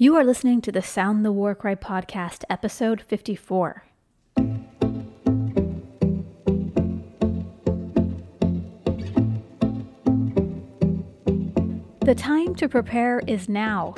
[0.00, 3.82] You are listening to the Sound the War Cry podcast, episode 54.
[12.04, 13.96] The time to prepare is now.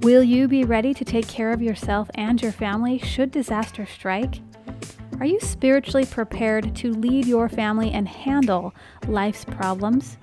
[0.00, 4.40] Will you be ready to take care of yourself and your family should disaster strike?
[5.20, 8.74] Are you spiritually prepared to lead your family and handle
[9.06, 10.16] life's problems?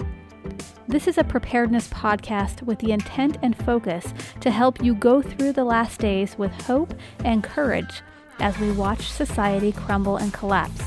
[0.91, 5.53] This is a preparedness podcast with the intent and focus to help you go through
[5.53, 6.93] the last days with hope
[7.23, 8.02] and courage
[8.41, 10.83] as we watch society crumble and collapse.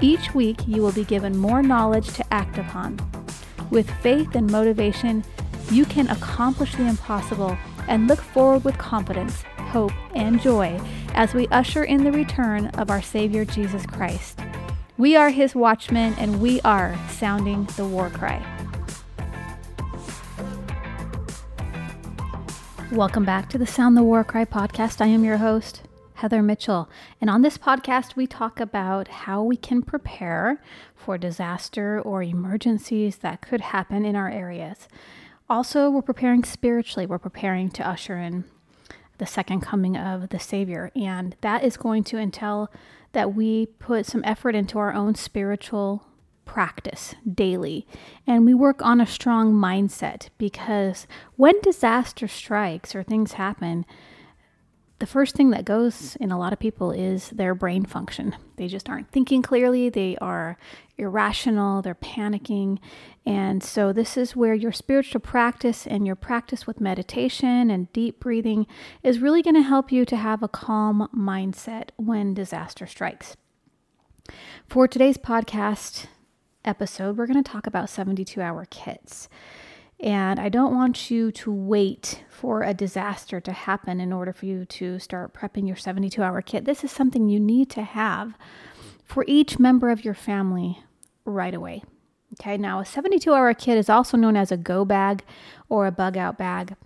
[0.00, 2.98] Each week, you will be given more knowledge to act upon.
[3.68, 5.22] With faith and motivation,
[5.70, 10.80] you can accomplish the impossible and look forward with confidence, hope, and joy
[11.12, 14.40] as we usher in the return of our Savior Jesus Christ.
[14.96, 18.59] We are His watchmen and we are sounding the war cry.
[22.92, 25.00] Welcome back to the Sound the War Cry podcast.
[25.00, 25.82] I am your host,
[26.14, 26.90] Heather Mitchell.
[27.20, 30.60] And on this podcast, we talk about how we can prepare
[30.96, 34.88] for disaster or emergencies that could happen in our areas.
[35.48, 38.42] Also, we're preparing spiritually, we're preparing to usher in
[39.18, 40.90] the second coming of the Savior.
[40.96, 42.72] And that is going to entail
[43.12, 46.04] that we put some effort into our own spiritual
[46.50, 47.86] practice daily
[48.26, 51.06] and we work on a strong mindset because
[51.36, 53.86] when disaster strikes or things happen,
[54.98, 58.34] the first thing that goes in a lot of people is their brain function.
[58.56, 60.58] They just aren't thinking clearly, they are
[60.98, 62.78] irrational, they're panicking.
[63.24, 68.18] And so, this is where your spiritual practice and your practice with meditation and deep
[68.18, 68.66] breathing
[69.04, 73.36] is really going to help you to have a calm mindset when disaster strikes.
[74.68, 76.08] For today's podcast,
[76.64, 79.28] episode, we're going to talk about 72 hour kits.
[79.98, 84.46] And I don't want you to wait for a disaster to happen in order for
[84.46, 86.64] you to start prepping your 72 hour kit.
[86.64, 88.34] This is something you need to have
[89.04, 90.82] for each member of your family
[91.24, 91.82] right away.
[92.34, 95.22] Okay, now a 72 hour kit is also known as a go bag
[95.68, 96.76] or a bug out bag.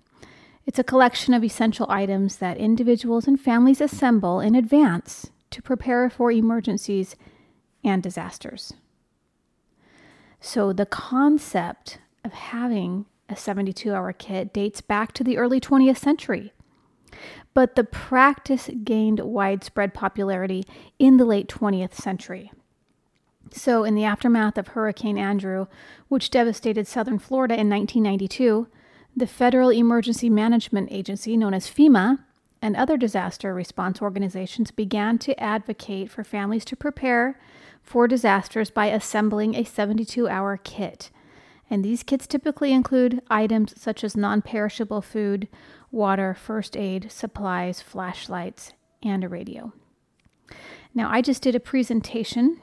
[0.67, 6.09] It's a collection of essential items that individuals and families assemble in advance to prepare
[6.09, 7.15] for emergencies
[7.85, 8.73] and disasters.
[10.47, 15.97] So the concept of having a 72 hour kit dates back to the early 20th
[15.97, 16.53] century.
[17.55, 20.65] But the practice gained widespread popularity
[20.99, 22.53] in the late 20th century.
[23.53, 25.67] So, in the aftermath of Hurricane Andrew,
[26.09, 28.69] which devastated southern Florida in 1992,
[29.17, 32.19] the Federal Emergency Management Agency, known as FEMA,
[32.61, 37.41] and other disaster response organizations began to advocate for families to prepare
[37.85, 41.11] for disasters by assembling a 72 hour kit.
[41.71, 45.49] And these kits typically include items such as non perishable food,
[45.91, 48.73] water, first aid, supplies, flashlights,
[49.03, 49.73] and a radio.
[50.95, 52.61] Now, I just did a presentation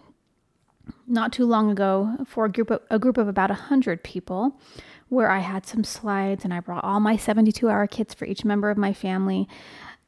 [1.08, 4.60] not too long ago for a group of, a group of about 100 people
[5.10, 8.46] where I had some slides and I brought all my 72 hour kits for each
[8.46, 9.48] member of my family,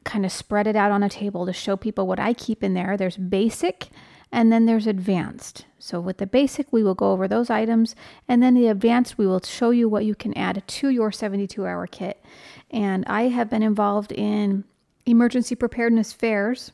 [0.04, 2.74] kind of spread it out on a table to show people what I keep in
[2.74, 2.96] there.
[2.96, 3.88] There's basic,
[4.34, 5.64] and then there's advanced.
[5.78, 7.94] So with the basic, we will go over those items,
[8.26, 11.64] and then the advanced, we will show you what you can add to your 72
[11.64, 12.20] hour kit.
[12.68, 14.64] And I have been involved in
[15.06, 16.72] emergency preparedness fairs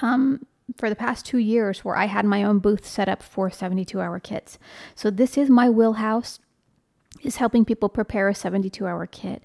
[0.00, 0.46] um,
[0.78, 4.00] for the past two years where I had my own booth set up for 72
[4.00, 4.58] hour kits.
[4.94, 6.38] So this is my wheelhouse
[7.22, 9.42] is helping people prepare a 72 hour kit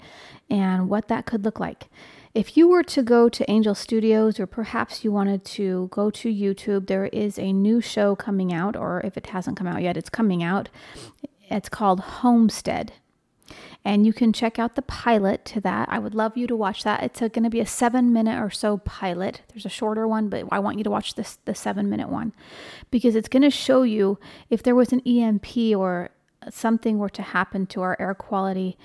[0.48, 1.88] and what that could look like.
[2.34, 6.28] If you were to go to Angel Studios, or perhaps you wanted to go to
[6.32, 9.96] YouTube, there is a new show coming out, or if it hasn't come out yet,
[9.96, 10.68] it's coming out.
[11.50, 12.92] It's called Homestead.
[13.84, 15.88] And you can check out the pilot to that.
[15.90, 17.02] I would love you to watch that.
[17.02, 19.42] It's going to be a seven minute or so pilot.
[19.48, 22.34] There's a shorter one, but I want you to watch this the seven minute one
[22.90, 24.18] because it's going to show you
[24.50, 26.10] if there was an EMP or
[26.50, 28.76] something were to happen to our air quality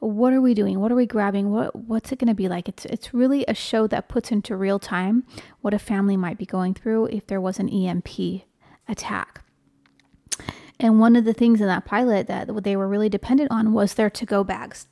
[0.00, 0.80] what are we doing?
[0.80, 1.50] What are we grabbing?
[1.50, 2.68] What what's it going to be like?
[2.68, 5.24] It's it's really a show that puts into real time
[5.60, 8.42] what a family might be going through if there was an EMP
[8.88, 9.44] attack.
[10.78, 13.94] And one of the things in that pilot that they were really dependent on was
[13.94, 14.86] their to-go bags.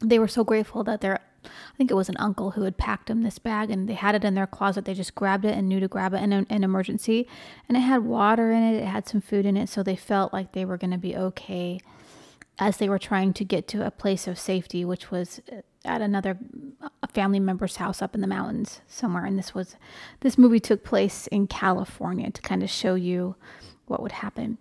[0.00, 3.06] They were so grateful that their I think it was an uncle who had packed
[3.06, 4.84] them this bag and they had it in their closet.
[4.84, 7.26] They just grabbed it and knew to grab it in an, an emergency.
[7.68, 10.34] And it had water in it, it had some food in it, so they felt
[10.34, 11.80] like they were going to be okay
[12.60, 16.02] as they were trying to get to a place of safety, which was uh, at
[16.02, 16.38] another
[17.10, 19.24] family member's house up in the mountains somewhere.
[19.24, 19.76] And this was
[20.20, 23.34] this movie took place in California to kind of show you
[23.86, 24.58] what would happen.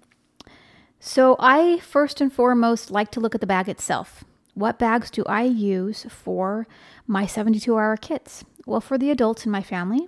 [0.99, 4.23] So I first and foremost like to look at the bag itself.
[4.55, 6.67] what bags do I use for
[7.07, 8.43] my 72 hour kits?
[8.65, 10.07] Well, for the adults in my family,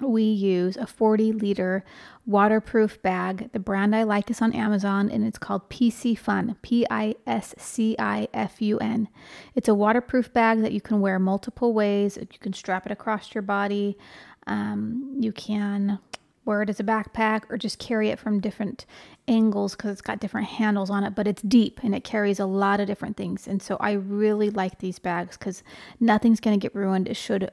[0.00, 1.84] we use a 40 liter
[2.24, 3.50] waterproof bag.
[3.52, 7.94] The brand I like is on Amazon and it's called Piscifun, P I S C
[7.98, 9.08] I F U N.
[9.54, 12.16] It's a waterproof bag that you can wear multiple ways.
[12.16, 13.98] You can strap it across your body.
[14.46, 15.98] Um, you can
[16.44, 18.84] wear it as a backpack or just carry it from different
[19.28, 22.46] angles because it's got different handles on it, but it's deep and it carries a
[22.46, 23.46] lot of different things.
[23.46, 25.62] And so I really like these bags because
[26.00, 27.16] nothing's going to get ruined.
[27.16, 27.50] Should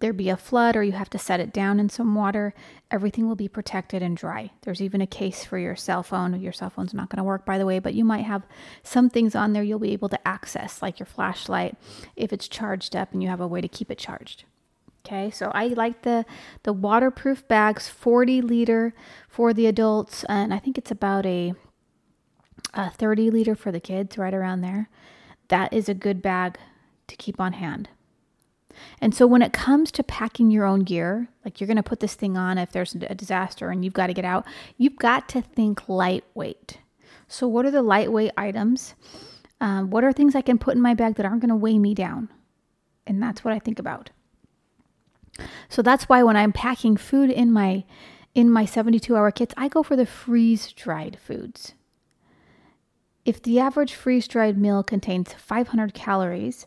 [0.00, 2.54] there be a flood or you have to set it down in some water,
[2.90, 4.50] everything will be protected and dry.
[4.62, 6.40] There's even a case for your cell phone.
[6.40, 8.42] Your cell phone's not going to work, by the way, but you might have
[8.82, 11.76] some things on there you'll be able to access, like your flashlight,
[12.16, 14.44] if it's charged up and you have a way to keep it charged.
[15.04, 16.24] Okay, so I like the
[16.62, 18.94] the waterproof bags, 40 liter
[19.28, 21.54] for the adults, and I think it's about a,
[22.72, 24.88] a 30 liter for the kids, right around there.
[25.48, 26.56] That is a good bag
[27.08, 27.88] to keep on hand.
[29.00, 32.00] And so when it comes to packing your own gear, like you're going to put
[32.00, 34.46] this thing on if there's a disaster and you've got to get out,
[34.78, 36.78] you've got to think lightweight.
[37.26, 38.94] So, what are the lightweight items?
[39.60, 41.78] Um, what are things I can put in my bag that aren't going to weigh
[41.78, 42.28] me down?
[43.06, 44.10] And that's what I think about.
[45.68, 47.84] So that's why when I'm packing food in my
[48.34, 51.74] in my 72 hour kits, I go for the freeze dried foods.
[53.24, 56.66] If the average freeze dried meal contains 500 calories,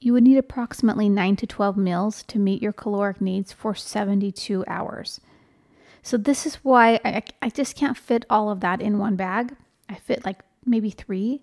[0.00, 4.64] you would need approximately 9 to 12 meals to meet your caloric needs for 72
[4.66, 5.20] hours.
[6.02, 9.54] So, this is why I, I just can't fit all of that in one bag.
[9.88, 11.42] I fit like maybe three.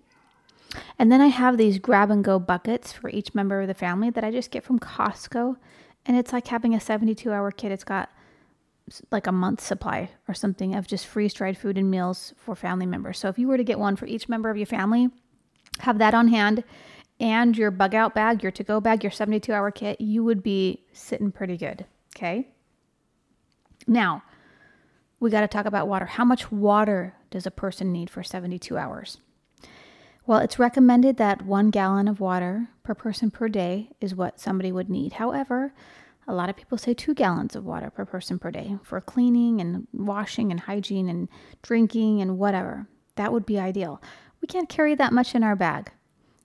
[0.98, 4.10] And then I have these grab and go buckets for each member of the family
[4.10, 5.56] that I just get from Costco
[6.06, 7.72] and it's like having a 72 hour kit.
[7.72, 8.10] It's got
[9.10, 12.86] like a month supply or something of just freeze dried food and meals for family
[12.86, 13.18] members.
[13.18, 15.10] So if you were to get one for each member of your family,
[15.80, 16.64] have that on hand
[17.20, 20.42] and your bug out bag, your to go bag, your 72 hour kit, you would
[20.42, 21.84] be sitting pretty good.
[22.16, 22.48] Okay.
[23.86, 24.22] Now,
[25.20, 26.06] we got to talk about water.
[26.06, 29.18] How much water does a person need for 72 hours?
[30.30, 34.70] Well, it's recommended that one gallon of water per person per day is what somebody
[34.70, 35.14] would need.
[35.14, 35.74] However,
[36.28, 39.60] a lot of people say two gallons of water per person per day for cleaning
[39.60, 41.28] and washing and hygiene and
[41.62, 42.86] drinking and whatever.
[43.16, 44.00] That would be ideal.
[44.40, 45.90] We can't carry that much in our bag.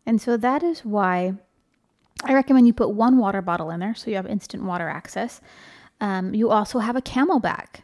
[0.04, 1.36] And so that is why
[2.24, 5.42] I recommend you put one water bottle in there so you have instant water access.
[6.02, 7.82] Um, you also have a CamelBak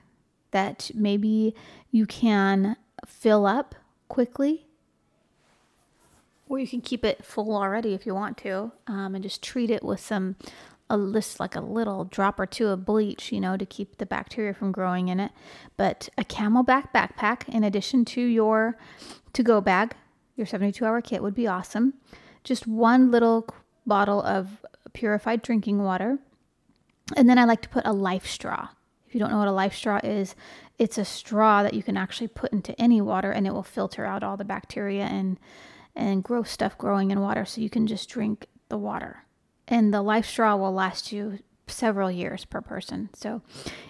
[0.49, 1.53] that maybe
[1.91, 2.75] you can
[3.05, 3.75] fill up
[4.07, 4.65] quickly
[6.51, 9.71] or you can keep it full already if you want to, um, and just treat
[9.71, 10.35] it with some
[10.89, 14.05] a list like a little drop or two of bleach, you know, to keep the
[14.05, 15.31] bacteria from growing in it.
[15.77, 18.77] But a CamelBak backpack, in addition to your
[19.31, 19.95] to go bag,
[20.35, 21.93] your 72 hour kit would be awesome.
[22.43, 23.47] Just one little
[23.87, 26.19] bottle of purified drinking water.
[27.15, 28.67] And then I like to put a life straw.
[29.07, 30.35] If you don't know what a life straw is,
[30.77, 34.05] it's a straw that you can actually put into any water and it will filter
[34.05, 35.39] out all the bacteria and
[35.95, 39.25] and gross stuff growing in water so you can just drink the water.
[39.67, 43.09] And the life straw will last you several years per person.
[43.13, 43.41] So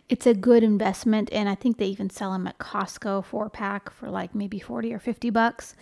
[0.07, 1.29] it's a good investment.
[1.31, 4.93] And I think they even sell them at Costco four pack for like maybe 40
[4.93, 5.75] or 50 bucks.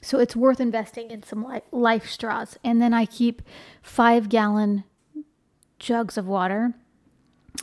[0.00, 2.58] So it's worth investing in some life straws.
[2.62, 3.42] And then I keep
[3.82, 4.84] five gallon
[5.78, 6.74] jugs of water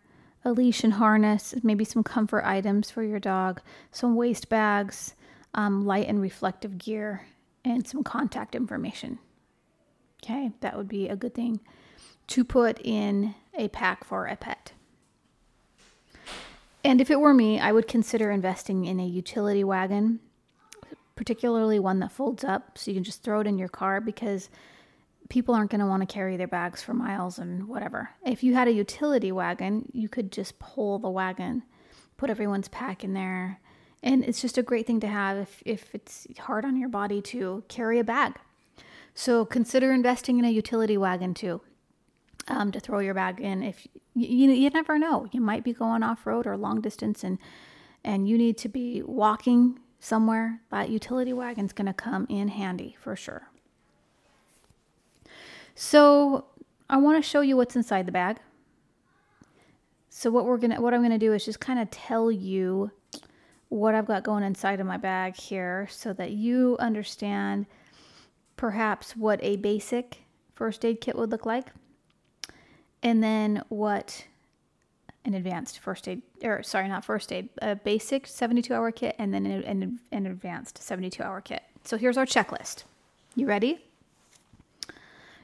[0.44, 3.60] a leash and harness, maybe some comfort items for your dog,
[3.92, 5.14] some waste bags,
[5.52, 7.26] um, light and reflective gear,
[7.64, 9.18] and some contact information.
[10.22, 11.60] Okay, that would be a good thing
[12.28, 14.72] to put in a pack for a pet.
[16.84, 20.20] And if it were me, I would consider investing in a utility wagon,
[21.14, 24.48] particularly one that folds up so you can just throw it in your car because
[25.28, 28.10] people aren't going to want to carry their bags for miles and whatever.
[28.24, 31.62] If you had a utility wagon, you could just pull the wagon,
[32.16, 33.60] put everyone's pack in there,
[34.02, 37.20] And it's just a great thing to have if, if it's hard on your body
[37.22, 38.36] to carry a bag.
[39.14, 41.60] So consider investing in a utility wagon too
[42.48, 43.62] um, to throw your bag in.
[43.62, 47.38] If you, you never know, you might be going off road or long distance, and
[48.02, 50.60] and you need to be walking somewhere.
[50.70, 53.50] That utility wagon's going to come in handy for sure.
[55.74, 56.46] So
[56.88, 58.38] I want to show you what's inside the bag.
[60.08, 62.90] So what we're gonna, what I'm gonna do is just kind of tell you
[63.70, 67.66] what I've got going inside of my bag here, so that you understand
[68.56, 70.18] perhaps what a basic
[70.54, 71.68] first aid kit would look like
[73.02, 74.26] and then what
[75.24, 79.32] an advanced first aid or sorry not first aid a basic 72 hour kit and
[79.32, 81.62] then an, an, an advanced 72 hour kit.
[81.84, 82.84] So here's our checklist.
[83.34, 83.84] You ready?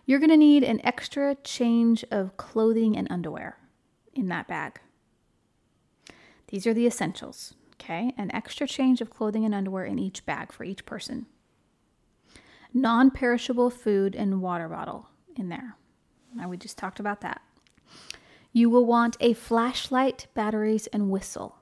[0.05, 3.57] You're going to need an extra change of clothing and underwear
[4.15, 4.81] in that bag.
[6.49, 10.53] These are the essentials okay an extra change of clothing and underwear in each bag
[10.53, 11.27] for each person
[12.75, 15.77] non-perishable food and water bottle in there
[16.35, 17.41] now we just talked about that
[18.57, 21.59] you will want a flashlight, batteries, and whistle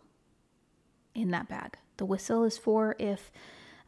[1.12, 1.76] in that bag.
[1.96, 3.32] The whistle is for if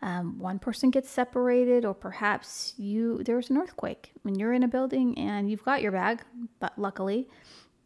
[0.02, 4.68] um, one person gets separated, or perhaps you there's an earthquake when you're in a
[4.68, 6.23] building and you've got your bag,
[6.59, 7.28] but luckily,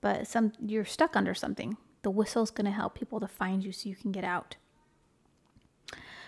[0.00, 1.76] but some you're stuck under something.
[2.02, 4.56] The whistle is going to help people to find you so you can get out.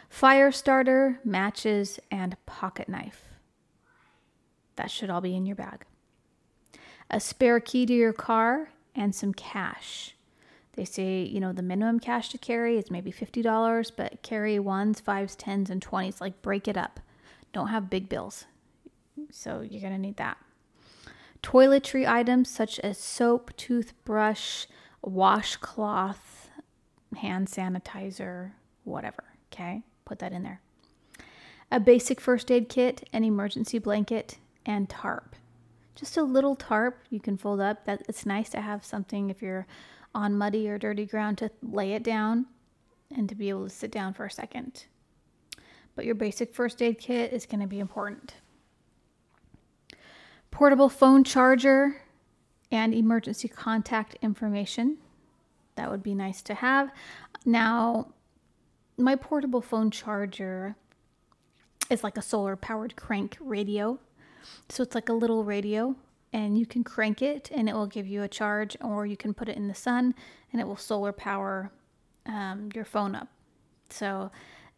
[0.08, 3.24] Fire starter, matches, and pocket knife.
[4.76, 5.86] That should all be in your bag.
[7.10, 10.14] A spare key to your car and some cash.
[10.74, 15.00] They say, you know, the minimum cash to carry is maybe $50, but carry ones,
[15.00, 16.20] fives, tens, and 20s.
[16.20, 17.00] Like break it up.
[17.52, 18.46] Don't have big bills.
[19.30, 20.38] So you're going to need that.
[21.42, 24.66] Toiletry items such as soap, toothbrush,
[25.02, 26.50] washcloth,
[27.16, 28.52] hand sanitizer,
[28.85, 29.25] whatever.
[29.52, 30.61] Okay, put that in there.
[31.71, 35.37] A basic first aid kit, an emergency blanket, and tarp
[35.94, 37.85] just a little tarp you can fold up.
[37.85, 39.66] That it's nice to have something if you're
[40.14, 42.47] on muddy or dirty ground to lay it down
[43.14, 44.87] and to be able to sit down for a second.
[45.94, 48.35] But your basic first aid kit is going to be important.
[50.50, 52.01] Portable phone charger
[52.72, 54.98] and emergency contact information.
[55.76, 56.90] That would be nice to have.
[57.44, 58.08] Now,
[58.98, 60.74] my portable phone charger
[61.88, 64.00] is like a solar powered crank radio
[64.68, 65.94] so it's like a little radio,
[66.32, 69.34] and you can crank it and it will give you a charge, or you can
[69.34, 70.14] put it in the sun
[70.52, 71.70] and it will solar power
[72.26, 73.28] um, your phone up.
[73.90, 74.30] So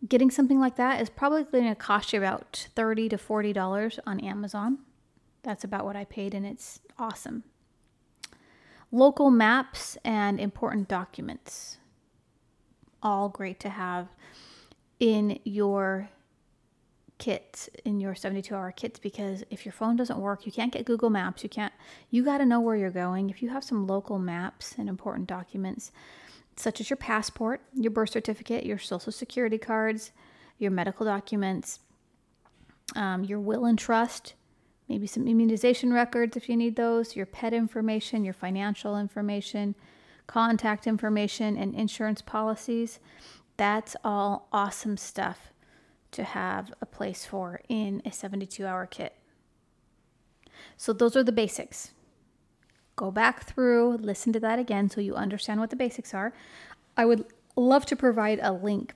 [0.08, 4.20] getting something like that is probably going to cost you about 30 to $40 on
[4.20, 4.78] Amazon.
[5.42, 7.44] That's about what I paid, and it's awesome.
[8.94, 11.78] Local maps and important documents.
[13.02, 14.06] All great to have
[15.00, 16.10] in your
[17.18, 20.84] kits in your 72 hour kits because if your phone doesn't work, you can't get
[20.84, 21.42] Google Maps.
[21.42, 21.72] You can't,
[22.10, 23.30] you got to know where you're going.
[23.30, 25.90] If you have some local maps and important documents,
[26.54, 30.12] such as your passport, your birth certificate, your social security cards,
[30.58, 31.80] your medical documents,
[32.94, 34.34] um, your will and trust,
[34.88, 39.74] maybe some immunization records if you need those, your pet information, your financial information,
[40.26, 42.98] contact information, and insurance policies.
[43.56, 45.52] That's all awesome stuff
[46.12, 49.14] to have a place for in a 72 hour kit.
[50.76, 51.92] So, those are the basics.
[52.96, 56.32] Go back through, listen to that again so you understand what the basics are.
[56.96, 57.24] I would
[57.56, 58.94] love to provide a link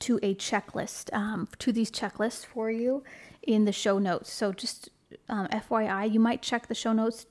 [0.00, 3.02] to a checklist, um, to these checklists for you
[3.42, 4.30] in the show notes.
[4.32, 4.90] So, just
[5.28, 7.26] um, FYI, you might check the show notes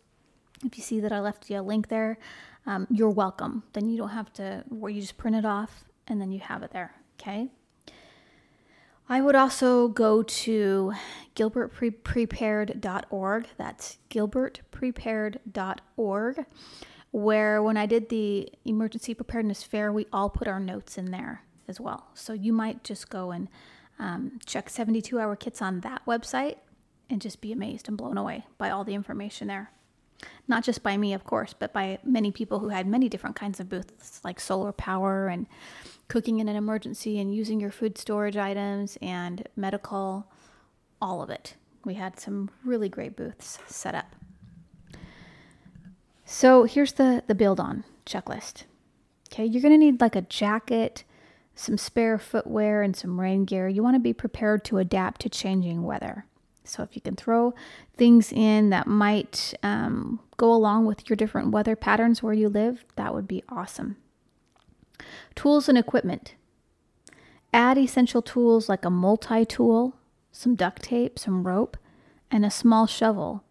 [0.65, 2.19] if you see that I left you a link there.
[2.65, 3.63] Um, you're welcome.
[3.73, 6.63] Then you don't have to, where you just print it off and then you have
[6.63, 6.95] it there.
[7.19, 7.49] Okay.
[9.09, 10.91] I would also go to
[11.35, 13.47] gilbertprepared.org.
[13.55, 16.45] That's gilbertprepared.org,
[17.11, 21.43] where when I did the emergency preparedness fair, we all put our notes in there
[21.67, 22.07] as well.
[22.13, 23.47] So you might just go and
[23.99, 26.57] um, check 72 hour kits on that website
[27.09, 29.71] and just be amazed and blown away by all the information there.
[30.47, 33.59] Not just by me, of course, but by many people who had many different kinds
[33.59, 35.45] of booths, like solar power and
[36.07, 40.31] cooking in an emergency and using your food storage items and medical,
[41.01, 41.55] all of it.
[41.85, 44.15] We had some really great booths set up.
[46.25, 48.63] So here's the, the build on checklist.
[49.31, 51.03] Okay, you're to need like a jacket,
[51.57, 53.67] some spare footwear, and some rain gear.
[53.67, 56.25] You want to be prepared to adapt to changing weather.
[56.63, 57.53] So if you can throw
[57.95, 62.85] things in that might um, go along with your different weather patterns where you live,
[62.95, 63.97] that would be awesome.
[65.35, 66.35] Tools and equipment.
[67.53, 69.95] Add essential tools like a multi tool,
[70.31, 71.77] some duct tape, some rope,
[72.29, 73.43] and a small shovel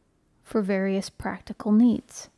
[0.45, 2.29] for various practical needs.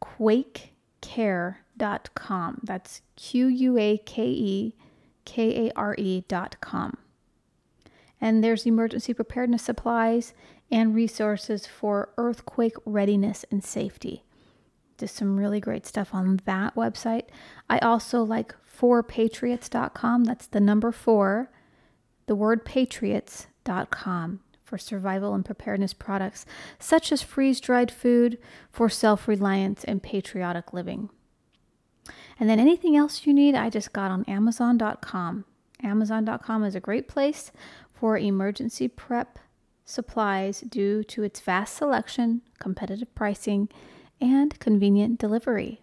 [0.00, 2.60] quakekare.com.
[2.62, 4.76] That's Q U A K E
[5.24, 6.96] K A R E.com.
[8.20, 10.34] And there's emergency preparedness supplies
[10.70, 14.22] and resources for earthquake readiness and safety.
[14.98, 17.28] Just some really great stuff on that website.
[17.70, 20.24] I also like 4patriots.com.
[20.24, 21.50] That's the number four,
[22.26, 26.44] the word patriots.com for survival and preparedness products,
[26.78, 28.38] such as freeze dried food
[28.70, 31.08] for self reliance and patriotic living.
[32.38, 35.44] And then anything else you need, I just got on Amazon.com.
[35.82, 37.50] Amazon.com is a great place
[37.92, 39.38] for emergency prep
[39.84, 43.68] supplies due to its vast selection, competitive pricing,
[44.20, 45.80] and convenient delivery.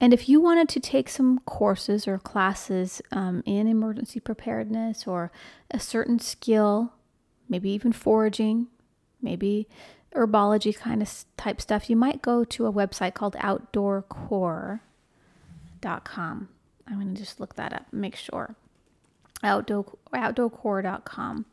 [0.00, 5.32] And if you wanted to take some courses or classes um, in emergency preparedness or
[5.70, 6.92] a certain skill
[7.48, 8.66] maybe even foraging,
[9.20, 9.66] maybe
[10.14, 14.80] herbology kind of type stuff, you might go to a website called outdoorcore.com.
[16.86, 18.54] I'm going to just look that up, make sure.
[19.42, 19.84] Outdoor,
[20.14, 21.46] outdoorcore.com.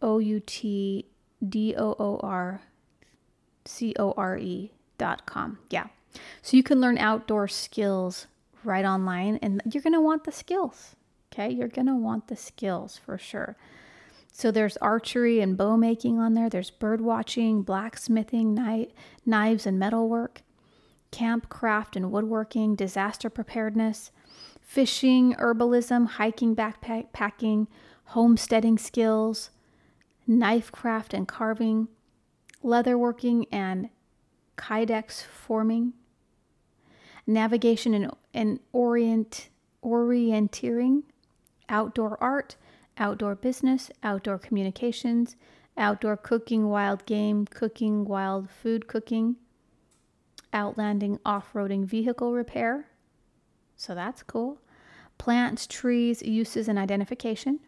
[0.00, 1.06] O U T
[1.46, 2.62] D O O R
[3.64, 5.58] C O R E dot com.
[5.70, 5.88] Yeah.
[6.42, 8.26] So you can learn outdoor skills
[8.64, 10.96] right online, and you're going to want the skills.
[11.32, 13.56] Okay, you're going to want the skills for sure.
[14.32, 16.48] So there's archery and bow making on there.
[16.48, 18.88] There's bird watching, blacksmithing, knife,
[19.26, 20.42] knives and metalwork,
[21.10, 24.10] camp craft and woodworking, disaster preparedness,
[24.60, 27.66] fishing, herbalism, hiking, backpacking,
[28.04, 29.50] homesteading skills,
[30.26, 31.88] knife craft and carving,
[32.62, 33.88] leatherworking and
[34.56, 35.94] kydex forming,
[37.26, 39.48] navigation and, and orient
[39.82, 41.02] orienteering,
[41.68, 42.56] outdoor art,
[42.98, 45.36] outdoor business, outdoor communications,
[45.76, 49.36] outdoor cooking, wild game cooking, wild food cooking,
[50.52, 52.88] overlanding off roading vehicle repair.
[53.76, 54.58] So that's cool.
[55.18, 57.60] Plants, trees, uses, and identification.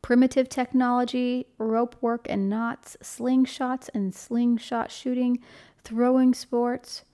[0.00, 5.40] Primitive technology, rope work and knots, slingshots and slingshot shooting,
[5.82, 7.04] throwing sports,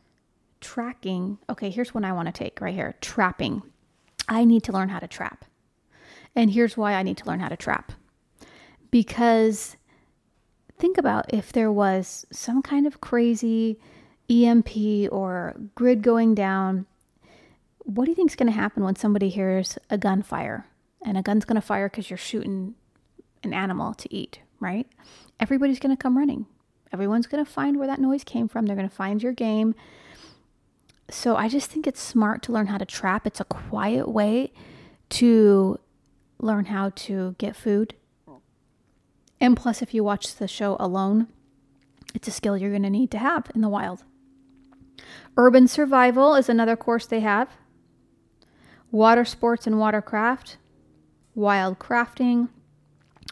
[0.60, 1.38] tracking.
[1.48, 3.62] Okay, here's one I want to take right here trapping.
[4.28, 5.44] I need to learn how to trap.
[6.36, 7.92] And here's why I need to learn how to trap.
[8.90, 9.76] Because
[10.78, 13.78] think about if there was some kind of crazy
[14.30, 16.86] EMP or grid going down,
[17.78, 20.66] what do you think is going to happen when somebody hears a gunfire?
[21.04, 22.74] And a gun's going to fire because you're shooting
[23.42, 24.86] an animal to eat, right?
[25.38, 26.46] Everybody's going to come running.
[26.92, 28.66] Everyone's going to find where that noise came from.
[28.66, 29.74] They're going to find your game.
[31.10, 33.26] so I just think it's smart to learn how to trap.
[33.26, 34.52] It's a quiet way
[35.10, 35.78] to
[36.38, 37.94] learn how to get food.
[39.40, 41.28] And plus, if you watch the show alone,
[42.14, 44.04] it's a skill you're going to need to have in the wild.
[45.36, 47.48] Urban survival is another course they have.
[48.90, 50.56] Water sports and watercraft,
[51.34, 52.48] wild crafting,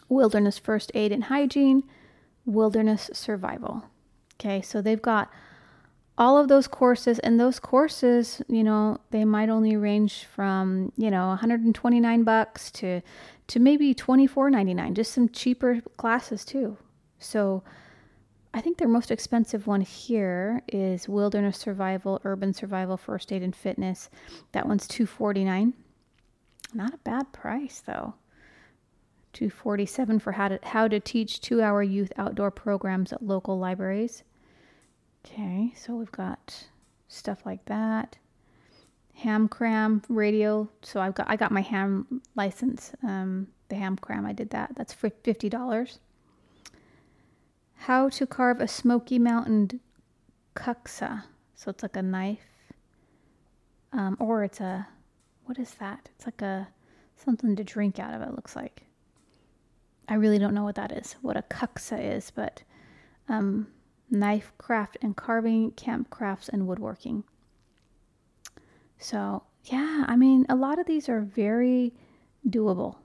[0.09, 1.83] wilderness first aid and hygiene,
[2.45, 3.85] wilderness survival.
[4.35, 5.31] Okay, so they've got
[6.17, 11.09] all of those courses and those courses you know they might only range from you
[11.09, 13.01] know 129 bucks to
[13.47, 16.77] to maybe 24.99 just some cheaper classes too.
[17.19, 17.63] So
[18.53, 23.55] i think their most expensive one here is wilderness survival urban survival first aid and
[23.55, 24.09] fitness.
[24.51, 25.73] That one's 249
[26.75, 28.15] not a bad price though.
[29.33, 34.23] 247 for how to how to teach 2-hour youth outdoor programs at local libraries
[35.25, 36.65] Okay, so we've got
[37.07, 38.17] stuff like that.
[39.15, 40.67] Ham cram radio.
[40.81, 42.93] So I've got I got my ham license.
[43.03, 44.75] Um, the ham cram I did that.
[44.75, 45.99] That's for fifty dollars.
[47.75, 49.79] How to carve a Smoky Mountain
[50.55, 51.23] kuksa.
[51.55, 52.73] So it's like a knife,
[53.93, 54.87] um, or it's a
[55.45, 56.09] what is that?
[56.15, 56.67] It's like a
[57.15, 58.21] something to drink out of.
[58.21, 58.83] It looks like.
[60.09, 61.15] I really don't know what that is.
[61.21, 62.61] What a kuksa is, but
[63.29, 63.67] um,
[64.13, 67.25] knife craft and carving, camp crafts, and woodworking.
[68.97, 71.91] So, yeah, I mean, a lot of these are very
[72.47, 72.95] doable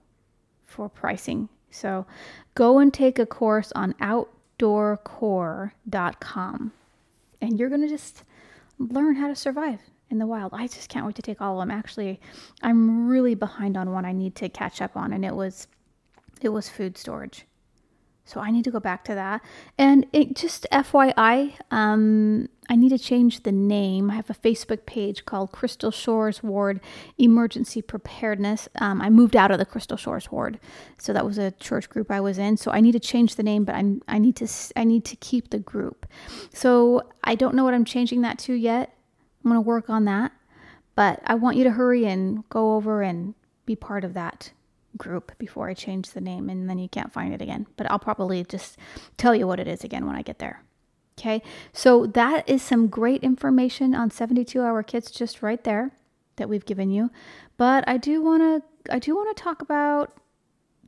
[0.64, 1.48] for pricing.
[1.70, 2.06] So,
[2.54, 6.72] go and take a course on outdoorcore.com
[7.40, 8.24] and you're going to just
[8.78, 10.52] learn how to survive in the wild.
[10.54, 11.76] I just can't wait to take all of them.
[11.76, 12.20] Actually,
[12.62, 15.66] I'm really behind on one I need to catch up on and it was
[16.40, 17.46] it was food storage.
[18.28, 19.42] So I need to go back to that.
[19.78, 24.10] And it just FYI, um, I need to change the name.
[24.10, 26.80] I have a Facebook page called Crystal Shores Ward
[27.16, 28.68] Emergency Preparedness.
[28.80, 30.60] Um, I moved out of the Crystal Shores Ward,
[30.98, 32.58] so that was a church group I was in.
[32.58, 35.16] So I need to change the name, but I, I need to I need to
[35.16, 36.04] keep the group.
[36.52, 38.94] So I don't know what I'm changing that to yet.
[39.42, 40.32] I'm to work on that,
[40.94, 44.52] but I want you to hurry and go over and be part of that
[44.96, 47.66] group before I change the name and then you can't find it again.
[47.76, 48.78] But I'll probably just
[49.16, 50.62] tell you what it is again when I get there.
[51.18, 55.90] Okay, so that is some great information on 72 hour kits just right there
[56.36, 57.10] that we've given you.
[57.56, 60.16] But I do want to I do want to talk about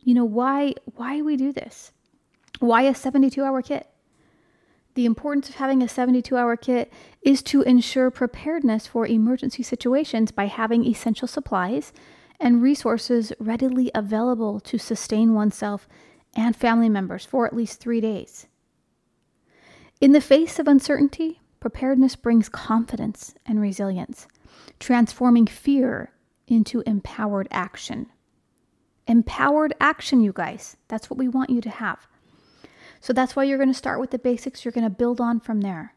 [0.03, 1.93] you know why why we do this.
[2.61, 3.89] Why a 72 hour kit?
[4.95, 10.31] The importance of having a 72 hour kit is to ensure preparedness for emergency situations
[10.31, 11.93] by having essential supplies
[12.41, 15.87] and resources readily available to sustain oneself
[16.35, 18.47] and family members for at least three days.
[20.01, 24.27] In the face of uncertainty, preparedness brings confidence and resilience,
[24.79, 26.13] transforming fear
[26.49, 28.07] into empowered action.
[29.07, 30.77] Empowered action, you guys.
[30.89, 32.07] That's what we want you to have.
[33.01, 34.65] So that's why you're going to start with the basics.
[34.65, 35.95] You're going to build on from there.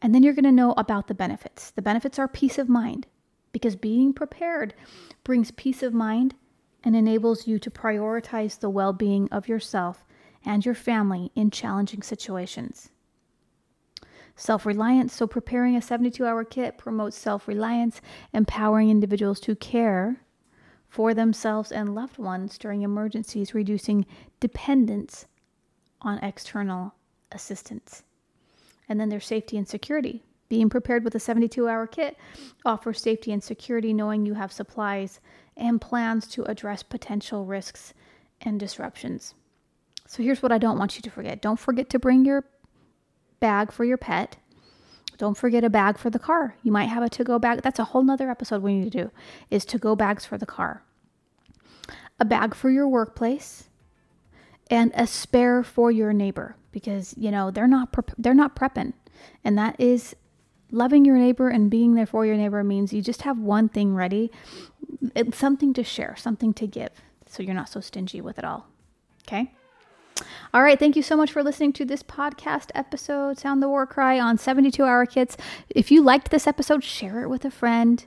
[0.00, 1.70] And then you're going to know about the benefits.
[1.70, 3.06] The benefits are peace of mind
[3.56, 4.74] because being prepared
[5.24, 6.34] brings peace of mind
[6.84, 10.04] and enables you to prioritize the well being of yourself
[10.44, 12.90] and your family in challenging situations.
[14.34, 15.14] Self reliance.
[15.14, 18.02] So, preparing a 72 hour kit promotes self reliance,
[18.34, 20.20] empowering individuals to care
[20.90, 24.04] for themselves and loved ones during emergencies, reducing
[24.38, 25.24] dependence
[26.02, 26.94] on external
[27.32, 28.02] assistance.
[28.86, 30.22] And then there's safety and security.
[30.48, 32.16] Being prepared with a 72 hour kit
[32.64, 35.20] offers safety and security, knowing you have supplies
[35.56, 37.94] and plans to address potential risks
[38.40, 39.34] and disruptions.
[40.06, 42.44] So, here's what I don't want you to forget don't forget to bring your
[43.40, 44.36] bag for your pet.
[45.18, 46.56] Don't forget a bag for the car.
[46.62, 47.62] You might have a to go bag.
[47.62, 49.10] That's a whole nother episode we need to do
[49.50, 50.82] is to go bags for the car.
[52.20, 53.70] A bag for your workplace
[54.70, 58.92] and a spare for your neighbor because you know they're not pre- they're not prepping
[59.44, 60.14] and that is
[60.70, 63.94] loving your neighbor and being there for your neighbor means you just have one thing
[63.94, 64.30] ready,
[65.14, 66.90] it's something to share, something to give,
[67.26, 68.66] so you're not so stingy with it all.
[69.26, 69.52] Okay?
[70.54, 73.86] All right, thank you so much for listening to this podcast episode, Sound the War
[73.86, 75.36] Cry on 72 Hour Kits.
[75.68, 78.04] If you liked this episode, share it with a friend,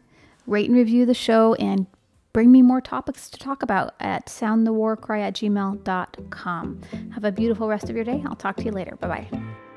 [0.47, 1.85] rate and review the show, and
[2.33, 6.81] bring me more topics to talk about at soundthewarcry at gmail.com.
[7.13, 8.23] Have a beautiful rest of your day.
[8.25, 8.95] I'll talk to you later.
[8.99, 9.68] Bye bye.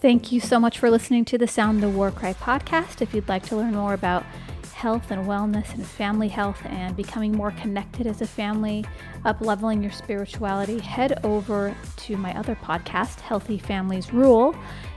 [0.00, 3.02] Thank you so much for listening to the Sound the War Cry podcast.
[3.02, 4.24] If you'd like to learn more about
[4.72, 8.86] health and wellness and family health and becoming more connected as a family,
[9.26, 14.56] up leveling your spirituality, head over to my other podcast, Healthy Families Rule.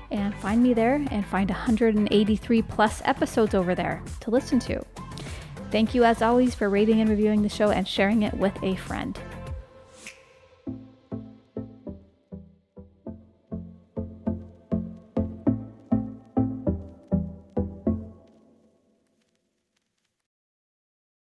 [0.10, 4.80] and find me there and find 183 plus episodes over there to listen to.
[5.72, 8.76] Thank you, as always, for rating and reviewing the show and sharing it with a
[8.76, 9.20] friend.